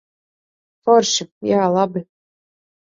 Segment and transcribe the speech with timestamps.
[0.89, 1.29] Forši.
[1.53, 2.07] Jā, labi.